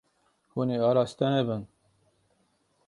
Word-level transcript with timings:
Hûn 0.51 0.69
ê 0.75 0.77
araste 0.89 1.25
nebin. 1.33 1.63